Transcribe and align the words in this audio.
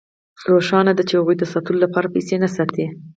روښانه 0.51 0.91
ده 0.97 1.03
چې 1.09 1.13
هغوی 1.19 1.35
د 1.37 1.43
ساتلو 1.53 1.77
لپاره 1.85 2.13
پیسې 2.15 2.35
نه 2.43 2.49
ساتي 2.55 2.85